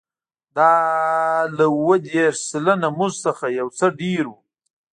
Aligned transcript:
دا 0.55 0.73
له 1.57 1.65
اووه 1.73 1.95
دېرش 2.09 2.37
سلنه 2.51 2.89
مزد 2.97 3.19
څخه 3.25 3.45
یو 3.59 3.67
څه 3.77 3.85
ډېر 3.99 4.23
و 4.29 4.33